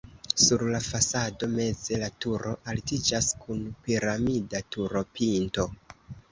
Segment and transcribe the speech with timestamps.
[0.43, 5.71] Sur la fasado meze la turo altiĝas kun piramida turopinto.